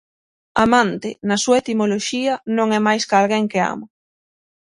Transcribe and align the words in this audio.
"Amante", 0.63 1.09
na 1.27 1.37
súa 1.43 1.59
etimoloxía, 1.61 2.33
non 2.57 2.67
é 2.77 2.79
máis 2.87 3.03
ca 3.09 3.15
alguén 3.17 3.45
que 3.51 3.59
ama. 3.73 3.87